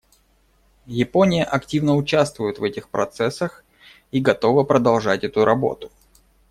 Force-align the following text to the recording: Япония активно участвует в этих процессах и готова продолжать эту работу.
Япония 0.87 1.43
активно 1.43 1.95
участвует 1.95 2.57
в 2.57 2.63
этих 2.63 2.89
процессах 2.89 3.63
и 4.11 4.19
готова 4.19 4.63
продолжать 4.63 5.23
эту 5.23 5.45
работу. 5.45 5.91